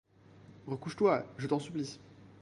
Recouche-toi, 0.65 1.27
je 1.37 1.45
t'en 1.45 1.59
supplie. 1.59 1.99